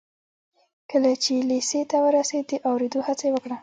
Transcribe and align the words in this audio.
کله 0.91 1.11
چې 1.23 1.33
لېسې 1.49 1.81
ته 1.89 1.97
ورسېد 2.05 2.43
د 2.49 2.53
اورېدو 2.69 2.99
هڅه 3.07 3.23
یې 3.27 3.33
وکړه 3.33 3.57